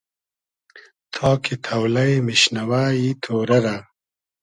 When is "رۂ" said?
3.65-3.75